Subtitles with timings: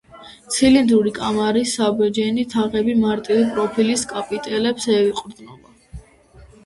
[0.53, 6.03] ცილინდრული კამარის საბჯენი თაღები მარტივი პროფილის კაპიტელებს ეყრდნობა.